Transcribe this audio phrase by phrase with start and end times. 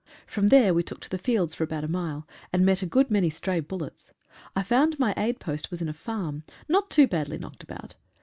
[0.25, 3.11] From there we took to the fields for about a mile, and met a good
[3.11, 4.11] many stray bul lets.
[4.55, 7.93] I found my aid post was in a farm, not too badly knocked about.